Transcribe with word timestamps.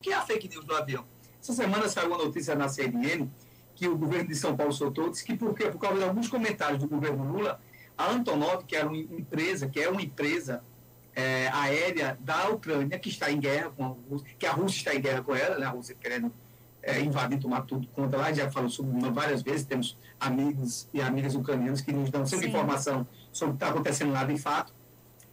O 0.00 0.04
que 0.04 0.12
é 0.12 0.14
a 0.14 0.20
fake 0.20 0.48
news 0.48 0.64
do 0.64 0.74
avião? 0.74 1.04
Essa 1.40 1.54
semana 1.54 1.88
saiu 1.88 2.08
uma 2.08 2.18
notícia 2.18 2.54
na 2.54 2.68
CNN 2.68 3.28
que 3.74 3.88
o 3.88 3.96
governo 3.96 4.28
de 4.28 4.34
São 4.34 4.56
Paulo 4.56 4.72
soltou, 4.72 5.10
disse 5.10 5.24
que 5.24 5.36
porque, 5.36 5.68
por 5.70 5.80
causa 5.80 5.98
de 5.98 6.04
alguns 6.04 6.28
comentários 6.28 6.78
do 6.78 6.88
governo 6.88 7.32
Lula, 7.32 7.60
a 7.96 8.10
Antonov, 8.10 8.64
que 8.64 8.76
era 8.76 8.86
uma 8.86 8.96
empresa, 8.96 9.68
que 9.68 9.80
é 9.80 9.88
uma 9.88 10.02
empresa 10.02 10.62
é, 11.14 11.48
aérea 11.48 12.18
da 12.20 12.48
Ucrânia, 12.50 12.98
que 12.98 13.08
está 13.08 13.30
em 13.30 13.40
guerra 13.40 13.70
com 13.70 13.84
a 13.84 13.88
Rússia, 13.88 14.28
que 14.38 14.46
a 14.46 14.52
Rússia 14.52 14.78
está 14.78 14.94
em 14.94 15.00
guerra 15.00 15.22
com 15.22 15.34
ela, 15.34 15.58
né, 15.58 15.66
a 15.66 15.70
Rússia 15.70 15.96
querendo 15.98 16.32
é, 16.82 17.00
invadir, 17.00 17.38
tomar 17.38 17.62
tudo 17.62 17.86
conta 17.88 18.18
lá, 18.18 18.32
já 18.32 18.50
falou 18.50 18.68
sobre 18.68 19.10
várias 19.10 19.42
vezes, 19.42 19.64
temos 19.64 19.96
amigos 20.20 20.88
e 20.92 21.00
amigas 21.00 21.34
ucranianos 21.34 21.80
que 21.80 21.92
nos 21.92 22.10
dão 22.10 22.26
sempre 22.26 22.46
Sim. 22.46 22.50
informação 22.50 23.06
sobre 23.32 23.54
o 23.54 23.56
que 23.56 23.64
está 23.64 23.74
acontecendo 23.74 24.12
lá 24.12 24.24
de 24.24 24.38
fato. 24.38 24.74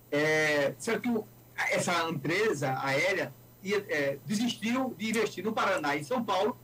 É, 0.09 0.73
certo 0.77 1.01
que 1.01 1.23
essa 1.71 2.09
empresa 2.09 2.77
aérea 2.81 3.33
é, 3.71 4.17
de 4.25 5.09
investir 5.09 5.43
no 5.43 5.53
Paraná 5.53 5.95
e 5.95 6.03
São 6.03 6.23
Paulo 6.23 6.57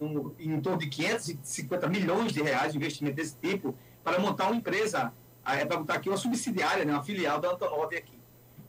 um, 0.00 0.32
em 0.38 0.60
torno 0.60 0.78
de 0.78 0.88
550 0.88 1.88
milhões 1.88 2.32
de 2.32 2.42
reais 2.42 2.72
de 2.72 2.78
investimento 2.78 3.16
desse 3.16 3.36
tipo 3.36 3.74
para 4.04 4.18
montar 4.18 4.46
uma 4.46 4.56
empresa, 4.56 5.12
é 5.44 5.64
para 5.64 5.78
botar 5.78 5.94
aqui 5.94 6.08
uma 6.08 6.16
subsidiária, 6.16 6.84
né, 6.84 6.92
uma 6.92 7.02
filial 7.02 7.40
da 7.40 7.50
Antonov 7.50 7.94
aqui. 7.94 8.18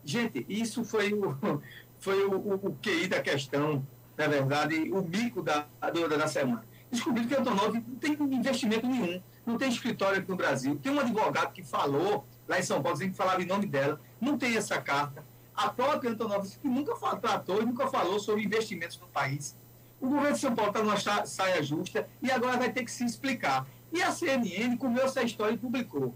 Gente, 0.03 0.45
isso 0.49 0.83
foi 0.83 1.13
o, 1.13 1.37
foi 1.99 2.25
o, 2.25 2.35
o, 2.35 2.53
o 2.55 2.77
QI 2.81 3.07
da 3.07 3.21
questão, 3.21 3.85
na 4.17 4.27
verdade, 4.27 4.91
o 4.91 5.01
mico 5.01 5.41
da, 5.41 5.67
da, 5.79 5.89
da 5.89 6.27
semana. 6.27 6.63
Descobri 6.91 7.25
que 7.27 7.35
a 7.35 7.39
Antonov 7.39 7.73
não 7.73 7.95
tem 7.95 8.17
investimento 8.19 8.87
nenhum, 8.87 9.21
não 9.45 9.57
tem 9.57 9.69
escritório 9.69 10.19
aqui 10.19 10.29
no 10.29 10.35
Brasil. 10.35 10.79
Tem 10.81 10.91
um 10.91 10.99
advogado 10.99 11.53
que 11.53 11.63
falou 11.63 12.25
lá 12.47 12.57
em 12.59 12.63
São 12.63 12.81
Paulo, 12.81 12.97
dizendo 12.97 13.11
que 13.11 13.17
falava 13.17 13.41
em 13.41 13.45
nome 13.45 13.67
dela, 13.67 14.01
não 14.19 14.37
tem 14.37 14.57
essa 14.57 14.81
carta. 14.81 15.23
A 15.59 15.67
própria 15.67 16.09
Antonov 16.09 16.47
que 16.47 16.67
nunca 16.69 16.95
tratou 17.17 17.61
e 17.61 17.65
nunca 17.65 17.85
falou 17.87 18.17
sobre 18.17 18.45
investimentos 18.45 18.97
no 18.97 19.07
país. 19.07 19.57
O 19.99 20.07
governo 20.07 20.33
de 20.33 20.39
São 20.39 20.55
Paulo 20.55 20.71
está 20.71 20.81
numa 20.81 21.25
saia 21.25 21.61
justa 21.61 22.07
e 22.21 22.31
agora 22.31 22.55
vai 22.55 22.71
ter 22.71 22.85
que 22.85 22.91
se 22.91 23.03
explicar. 23.03 23.67
E 23.91 24.01
a 24.01 24.09
CNN 24.09 24.77
comeu 24.77 25.03
essa 25.03 25.21
história 25.21 25.55
e 25.55 25.57
publicou. 25.57 26.15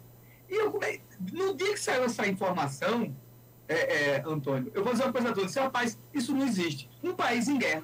E 0.50 0.56
eu 0.56 0.72
no 1.34 1.54
dia 1.56 1.74
que 1.74 1.78
saiu 1.78 2.06
essa 2.06 2.26
informação, 2.26 3.14
é, 3.68 3.76
é, 4.16 4.24
Antônio, 4.26 4.72
eu 4.74 4.82
vou 4.82 4.94
dizer 4.94 5.04
uma 5.04 5.12
coisa 5.12 5.34
toda. 5.34 5.46
Disse, 5.46 5.60
rapaz, 5.60 6.00
isso 6.14 6.34
não 6.34 6.46
existe. 6.46 6.90
Um 7.04 7.14
país 7.14 7.50
em 7.50 7.58
guerra, 7.58 7.84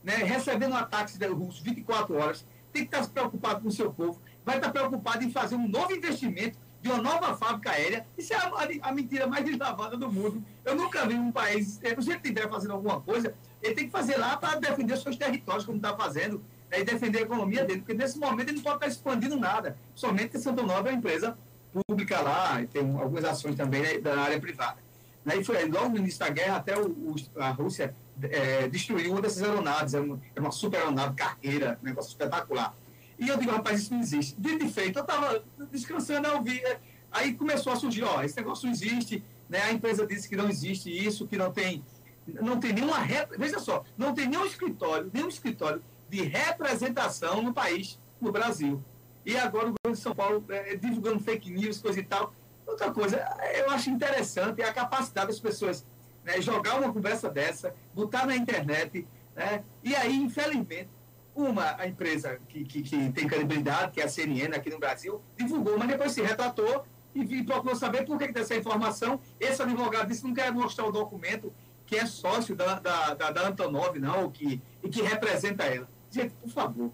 né, 0.00 0.14
recebendo 0.18 0.76
ataques 0.76 1.18
russos 1.28 1.60
24 1.60 2.14
horas, 2.14 2.46
tem 2.72 2.86
que 2.86 2.96
estar 2.96 3.08
preocupado 3.08 3.62
com 3.62 3.68
o 3.68 3.72
seu 3.72 3.92
povo, 3.92 4.22
vai 4.44 4.58
estar 4.58 4.70
preocupado 4.70 5.24
em 5.24 5.30
fazer 5.32 5.56
um 5.56 5.66
novo 5.66 5.92
investimento 5.92 6.56
de 6.84 6.90
uma 6.90 6.98
nova 7.02 7.34
fábrica 7.34 7.70
aérea. 7.70 8.06
Isso 8.16 8.34
é 8.34 8.36
a, 8.36 8.88
a, 8.88 8.92
mentira 8.92 9.26
mais 9.26 9.42
deslavada 9.42 9.96
do 9.96 10.12
mundo. 10.12 10.44
Eu 10.62 10.76
nunca 10.76 11.06
vi 11.06 11.14
um 11.14 11.32
país, 11.32 11.80
se 11.80 11.86
ele 11.86 11.98
estiver 11.98 12.46
fazendo 12.50 12.72
alguma 12.74 13.00
coisa, 13.00 13.34
ele 13.62 13.74
tem 13.74 13.86
que 13.86 13.90
fazer 13.90 14.18
lá 14.18 14.36
para 14.36 14.58
defender 14.58 14.94
seus 14.98 15.16
territórios, 15.16 15.64
como 15.64 15.78
está 15.78 15.96
fazendo, 15.96 16.44
né, 16.70 16.80
e 16.80 16.84
defender 16.84 17.20
a 17.20 17.22
economia 17.22 17.64
dele, 17.64 17.80
porque 17.80 17.94
nesse 17.94 18.18
momento 18.18 18.50
ele 18.50 18.58
não 18.58 18.62
pode 18.62 18.76
estar 18.76 18.88
expandindo 18.88 19.34
nada, 19.34 19.78
somente 19.94 20.38
Santo 20.38 20.62
Nova 20.62 20.90
é 20.90 20.92
uma 20.92 20.98
empresa 20.98 21.38
pública 21.72 22.20
lá, 22.20 22.60
e 22.60 22.66
tem 22.66 22.82
algumas 22.98 23.24
ações 23.24 23.56
também 23.56 23.80
né, 23.80 23.98
da 23.98 24.20
área 24.20 24.38
privada. 24.38 24.76
Né, 25.24 25.38
e 25.38 25.44
foi 25.44 25.66
logo 25.66 25.88
no 25.88 25.96
início 25.96 26.20
da 26.20 26.28
guerra, 26.28 26.56
até 26.56 26.78
o, 26.78 26.86
o, 26.86 27.14
a 27.36 27.48
Rússia 27.48 27.96
é, 28.22 28.68
destruiu 28.68 29.12
uma 29.12 29.22
dessas 29.22 29.42
aeronaves, 29.42 29.94
era 29.94 30.04
uma, 30.04 30.20
era 30.34 30.44
uma 30.44 30.52
super 30.52 30.80
aeronave 30.80 31.14
cargueira, 31.14 31.78
um 31.82 31.86
negócio 31.86 32.10
espetacular. 32.10 32.76
E 33.18 33.28
eu 33.28 33.36
digo, 33.36 33.52
rapaz, 33.52 33.80
isso 33.80 33.94
não 33.94 34.00
existe. 34.00 34.34
De 34.38 34.68
feito, 34.68 34.98
eu 34.98 35.02
estava 35.02 35.44
descansando, 35.70 36.28
eu 36.28 36.42
vi, 36.42 36.58
é, 36.58 36.80
aí 37.10 37.34
começou 37.34 37.72
a 37.72 37.76
surgir, 37.76 38.02
ó, 38.02 38.22
esse 38.22 38.36
negócio 38.36 38.66
não 38.66 38.72
existe, 38.72 39.22
né, 39.48 39.62
a 39.62 39.72
empresa 39.72 40.06
disse 40.06 40.28
que 40.28 40.36
não 40.36 40.48
existe 40.48 40.90
isso, 40.90 41.26
que 41.26 41.36
não 41.36 41.52
tem 41.52 41.84
não 42.26 42.58
tem 42.58 42.72
nenhuma 42.72 42.96
veja 43.38 43.58
só, 43.58 43.84
não 43.98 44.14
tem 44.14 44.26
nenhum 44.26 44.46
escritório, 44.46 45.10
nenhum 45.12 45.28
escritório 45.28 45.82
de 46.08 46.22
representação 46.22 47.42
no 47.42 47.52
país, 47.52 48.00
no 48.20 48.32
Brasil. 48.32 48.82
E 49.26 49.36
agora 49.36 49.68
o 49.68 49.74
governo 49.74 49.96
de 49.96 49.98
São 49.98 50.14
Paulo 50.14 50.44
é, 50.48 50.74
divulgando 50.74 51.20
fake 51.20 51.50
news, 51.50 51.80
coisa 51.80 52.00
e 52.00 52.02
tal. 52.02 52.34
Outra 52.66 52.90
coisa, 52.90 53.16
eu 53.54 53.70
acho 53.70 53.90
interessante 53.90 54.62
a 54.62 54.72
capacidade 54.72 55.28
das 55.28 55.40
pessoas 55.40 55.84
né, 56.24 56.40
jogar 56.40 56.76
uma 56.76 56.92
conversa 56.92 57.28
dessa, 57.28 57.74
botar 57.94 58.26
na 58.26 58.34
internet, 58.34 59.06
né, 59.36 59.62
e 59.82 59.94
aí, 59.94 60.16
infelizmente, 60.16 60.88
uma 61.34 61.76
a 61.78 61.86
empresa 61.86 62.38
que, 62.48 62.64
que, 62.64 62.82
que, 62.82 63.12
tem 63.12 63.26
credibilidade, 63.26 63.92
que 63.92 64.00
é 64.00 64.04
a 64.04 64.08
CNN 64.08 64.54
aqui 64.54 64.70
no 64.70 64.78
Brasil, 64.78 65.20
divulgou, 65.36 65.76
mas 65.78 65.88
depois 65.88 66.12
se 66.12 66.22
retratou 66.22 66.84
e, 67.14 67.20
e 67.20 67.44
procurou 67.44 67.74
saber 67.74 68.04
por 68.04 68.18
que, 68.18 68.28
que 68.28 68.32
dessa 68.32 68.54
informação. 68.54 69.20
Esse 69.40 69.62
advogado 69.62 70.08
disse 70.08 70.24
não 70.24 70.34
quer 70.34 70.52
mostrar 70.52 70.86
o 70.86 70.92
documento 70.92 71.52
que 71.86 71.96
é 71.96 72.06
sócio 72.06 72.54
da, 72.54 72.78
da, 72.78 73.14
da, 73.14 73.30
da 73.30 73.48
Antonov, 73.48 73.98
não, 73.98 74.30
que, 74.30 74.62
e 74.82 74.88
que 74.88 75.02
representa 75.02 75.64
ela. 75.64 75.88
Gente, 76.10 76.34
por 76.34 76.50
favor. 76.50 76.92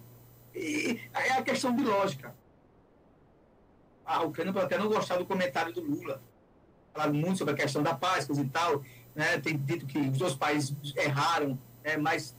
E, 0.53 0.99
é 1.13 1.31
a 1.33 1.41
questão 1.41 1.75
de 1.75 1.83
lógica. 1.83 2.35
A 4.05 4.23
Ucrânia 4.23 4.51
pode 4.51 4.65
até 4.65 4.77
não 4.77 4.89
gostar 4.89 5.17
do 5.17 5.25
comentário 5.25 5.71
do 5.73 5.81
Lula. 5.81 6.21
Falado 6.93 7.13
muito 7.13 7.37
sobre 7.37 7.53
a 7.53 7.57
questão 7.57 7.81
da 7.81 7.95
paz, 7.95 8.25
coisa 8.25 8.41
e 8.41 8.49
tal. 8.49 8.83
Né? 9.15 9.39
Tem 9.39 9.57
dito 9.57 9.85
que 9.85 9.97
os 9.97 10.17
dois 10.17 10.35
países 10.35 10.75
erraram, 10.97 11.57
né? 11.83 11.95
mas 11.95 12.35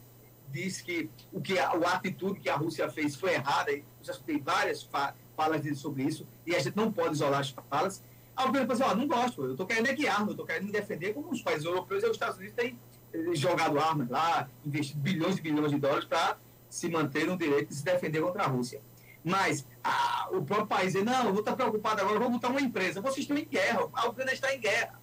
diz 0.52 0.80
que 0.80 1.10
o 1.32 1.40
que 1.40 1.58
a, 1.58 1.70
a 1.70 1.94
atitude 1.94 2.40
que 2.40 2.48
a 2.48 2.56
Rússia 2.56 2.88
fez 2.90 3.16
foi 3.16 3.34
errada. 3.34 3.72
E 3.72 3.84
já 4.02 4.12
escutei 4.12 4.38
várias 4.38 4.88
falas 5.36 5.60
dele 5.60 5.74
sobre 5.74 6.04
isso, 6.04 6.26
e 6.46 6.54
a 6.54 6.58
gente 6.58 6.76
não 6.76 6.92
pode 6.92 7.14
isolar 7.14 7.40
as 7.40 7.54
falas. 7.70 8.02
Aí 8.36 8.44
o 8.44 8.48
governo 8.48 8.68
pensa, 8.68 8.86
ó, 8.86 8.94
não 8.94 9.06
gosto, 9.06 9.44
eu 9.44 9.52
estou 9.52 9.66
querendo 9.66 9.88
é 9.88 9.94
que 9.94 10.08
arma, 10.08 10.28
eu 10.28 10.30
estou 10.32 10.46
querendo 10.46 10.70
defender 10.72 11.12
como 11.12 11.30
os 11.30 11.42
países 11.42 11.64
europeus 11.64 12.02
e 12.02 12.06
os 12.06 12.12
Estados 12.12 12.38
Unidos 12.38 12.54
têm 12.54 12.78
eh, 13.12 13.34
jogado 13.34 13.78
armas 13.78 14.08
lá, 14.08 14.48
investido 14.64 15.00
bilhões 15.00 15.36
e 15.36 15.40
bilhões 15.42 15.70
de 15.70 15.78
dólares 15.78 16.06
para 16.06 16.38
se 16.70 16.88
manter 16.88 17.26
no 17.26 17.36
direito 17.36 17.68
de 17.68 17.74
se 17.74 17.84
defender 17.84 18.22
contra 18.22 18.44
a 18.44 18.46
Rússia. 18.46 18.80
Mas 19.22 19.66
a, 19.84 20.28
o 20.32 20.42
próprio 20.42 20.66
país 20.66 20.94
diz, 20.94 21.04
não, 21.04 21.26
eu 21.26 21.30
vou 21.32 21.40
estar 21.40 21.54
preocupado 21.54 22.00
agora, 22.00 22.18
vou 22.18 22.30
botar 22.30 22.48
uma 22.48 22.60
empresa. 22.60 23.00
Vocês 23.00 23.18
estão 23.18 23.36
em 23.36 23.44
guerra, 23.44 23.88
a 23.92 24.08
Ucrânia 24.08 24.32
está 24.32 24.52
em 24.54 24.60
guerra. 24.60 25.00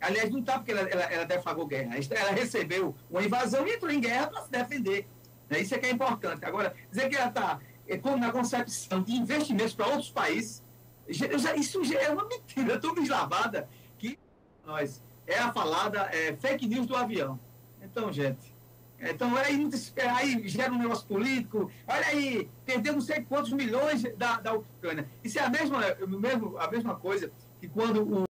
Aliás, 0.00 0.30
não 0.30 0.40
está 0.40 0.54
porque 0.54 0.72
ela, 0.72 0.82
ela, 0.82 1.02
ela 1.04 1.24
guerra, 1.66 1.96
ela 2.10 2.30
recebeu 2.30 2.94
uma 3.10 3.22
invasão 3.22 3.66
e 3.66 3.74
entrou 3.74 3.90
em 3.90 4.00
guerra 4.00 4.28
para 4.28 4.42
se 4.42 4.50
defender. 4.50 5.08
Né? 5.50 5.60
Isso 5.60 5.74
é 5.74 5.78
que 5.78 5.86
é 5.86 5.90
importante. 5.90 6.44
Agora, 6.44 6.74
dizer 6.90 7.08
que 7.08 7.16
ela 7.16 7.28
está 7.28 7.60
é, 7.86 8.16
na 8.16 8.30
concepção 8.30 9.02
de 9.02 9.12
investimentos 9.12 9.74
para 9.74 9.86
outros 9.86 10.10
países, 10.10 10.62
já, 11.08 11.54
isso 11.56 11.82
já 11.84 12.00
é 12.00 12.10
uma 12.10 12.26
mentira 12.26 12.78
tão 12.78 12.94
deslavada 12.94 13.68
que 13.98 14.18
nós 14.64 15.02
é 15.26 15.38
a 15.38 15.52
falada 15.52 16.08
é, 16.12 16.34
fake 16.36 16.66
news 16.66 16.86
do 16.86 16.96
avião. 16.96 17.38
Então, 17.82 18.12
gente, 18.12 18.54
então 19.00 19.36
aí, 19.36 19.68
aí 20.16 20.48
gera 20.48 20.72
um 20.72 20.78
negócio 20.78 21.06
político, 21.06 21.70
olha 21.86 22.06
aí, 22.06 22.50
perdeu 22.64 22.94
não 22.94 23.00
sei 23.00 23.22
quantos 23.22 23.52
milhões 23.52 24.02
da, 24.16 24.40
da 24.40 24.54
Ucrânia. 24.54 25.08
Isso 25.22 25.38
é 25.38 25.42
a 25.42 25.50
mesma, 25.50 25.80
mesmo, 26.06 26.58
a 26.58 26.70
mesma 26.70 26.96
coisa 26.96 27.30
que 27.60 27.68
quando 27.68 28.02
o, 28.02 28.24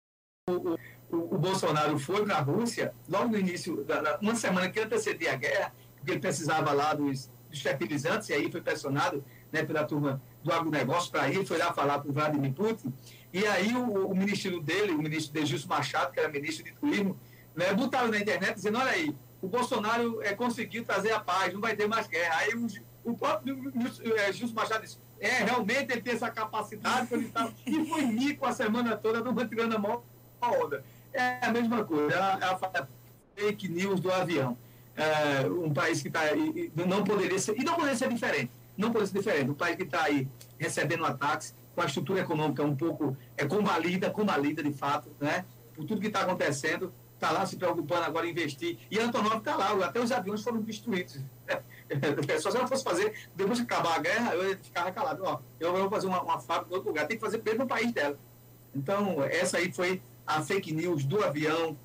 o 0.50 0.75
Bolsonaro 1.45 1.97
foi 2.00 2.25
para 2.25 2.38
a 2.38 2.41
Rússia, 2.41 2.94
logo 3.07 3.29
no 3.29 3.38
início, 3.38 3.83
da, 3.83 4.01
da, 4.01 4.19
uma 4.19 4.35
semana 4.35 4.69
que 4.69 4.79
antecedia 4.79 5.33
a 5.33 5.35
guerra, 5.35 5.73
porque 5.95 6.11
ele 6.11 6.19
precisava 6.19 6.72
lá 6.72 6.94
dos, 6.94 7.29
dos 7.50 7.61
fertilizantes, 7.61 8.29
e 8.29 8.33
aí 8.33 8.51
foi 8.51 8.61
pressionado 8.61 9.23
né, 9.51 9.63
pela 9.63 9.83
turma 9.83 10.22
do 10.44 10.51
agronegócio 10.51 11.11
para 11.11 11.29
ir, 11.29 11.45
foi 11.45 11.57
lá 11.57 11.73
falar 11.73 12.00
com 12.01 12.09
o 12.09 12.13
Vladimir 12.13 12.53
Putin, 12.53 12.94
e 13.31 13.45
aí 13.45 13.73
o, 13.75 14.07
o 14.07 14.16
ministro 14.16 14.59
dele, 14.59 14.94
o 14.94 15.01
ministro 15.01 15.33
Degilson 15.33 15.67
Machado, 15.67 16.11
que 16.11 16.19
era 16.19 16.29
ministro 16.29 16.63
de 16.63 16.72
turismo, 16.73 17.17
né, 17.56 17.73
botaram 17.73 18.09
na 18.09 18.19
internet 18.19 18.56
dizendo, 18.56 18.77
olha 18.77 18.91
aí, 18.91 19.16
o 19.41 19.47
Bolsonaro 19.47 20.22
é, 20.23 20.33
conseguiu 20.33 20.83
trazer 20.83 21.12
a 21.12 21.19
paz, 21.19 21.53
não 21.53 21.62
vai 21.62 21.75
ter 21.75 21.88
mais 21.88 22.07
guerra. 22.07 22.38
Aí 22.39 22.53
o, 22.56 22.67
o 23.03 23.16
próprio 23.16 23.72
é, 24.16 24.53
Machado 24.53 24.83
disse, 24.83 24.97
é, 25.19 25.44
realmente 25.44 25.91
ele 25.91 26.01
tem 26.01 26.13
essa 26.13 26.31
capacidade, 26.31 27.07
tá, 27.29 27.51
e 27.66 27.85
foi 27.85 28.01
mico 28.01 28.45
a 28.45 28.51
semana 28.51 28.97
toda, 28.97 29.22
não 29.22 29.47
tirando 29.47 29.75
a 29.75 29.79
mão 29.79 30.03
a 30.41 30.51
onda. 30.51 30.83
É 31.16 31.40
a 31.46 31.52
mesma 31.52 31.84
coisa, 31.84 32.14
é 32.14 32.20
a, 32.20 32.40
é 32.42 32.80
a 32.80 32.88
fake 33.36 33.70
news 33.70 34.00
do 34.00 34.12
avião. 34.12 34.58
É, 34.96 35.48
um 35.48 35.74
país 35.74 36.02
que 36.02 36.08
está 36.08 36.22
não 36.75 37.04
poderia 37.04 37.38
ser, 37.39 37.60
e 37.60 37.63
não 37.63 37.75
poderia 37.75 37.98
ser 37.98 38.10
diferente 38.10 38.51
não 38.78 38.92
pode 38.92 39.07
ser 39.07 39.18
diferente. 39.18 39.50
Um 39.50 39.56
país 39.56 39.75
que 39.75 39.84
está 39.84 40.04
aí 40.04 40.28
recebendo 40.60 41.06
ataques, 41.06 41.56
com 41.74 41.81
a 41.81 41.86
estrutura 41.86 42.22
econômica 42.22 42.63
um 42.63 42.75
pouco 42.75 43.18
é, 43.36 43.45
convalida, 43.45 44.10
convalida 44.10 44.63
de 44.63 44.72
fato, 44.72 45.10
né? 45.19 45.45
por 45.74 45.86
tudo 45.86 46.00
que 46.00 46.07
está 46.07 46.22
acontecendo, 46.22 46.94
está 47.13 47.31
lá 47.31 47.45
se 47.45 47.57
preocupando 47.57 48.04
agora 48.04 48.25
em 48.25 48.31
investir. 48.31 48.78
E 48.89 48.98
Antonov 48.98 49.38
está 49.38 49.57
lá, 49.57 49.72
até 49.86 50.00
os 50.00 50.12
aviões 50.12 50.42
foram 50.42 50.62
destruídos. 50.62 51.19
Só 52.39 52.50
se 52.50 52.57
ela 52.57 52.68
fosse 52.68 52.84
fazer, 52.84 53.13
depois 53.36 53.57
de 53.57 53.66
acabar 53.66 53.95
a 53.95 54.00
guerra, 54.00 54.36
eu 54.36 54.57
ficava 54.57 54.92
calado. 54.92 55.22
Ó, 55.25 55.39
eu 55.60 55.74
vou 55.74 55.89
fazer 55.89 56.07
uma, 56.07 56.22
uma 56.22 56.39
fábrica 56.39 56.72
em 56.72 56.75
outro 56.75 56.89
lugar, 56.89 57.07
tem 57.07 57.18
que 57.18 57.24
fazer 57.24 57.42
no 57.57 57.68
país 57.68 57.92
dela. 57.92 58.18
Então, 58.74 59.22
essa 59.24 59.57
aí 59.57 59.72
foi 59.72 60.01
a 60.25 60.42
fake 60.42 60.72
news 60.74 61.04
do 61.04 61.24
avião 61.24 61.77